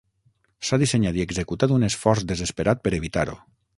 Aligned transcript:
S'ha 0.69 0.79
dissenyat 0.83 1.19
i 1.19 1.23
executat 1.25 1.73
un 1.75 1.87
esforç 1.89 2.25
desesperat 2.33 2.83
per 2.87 2.95
evitar-ho. 3.01 3.37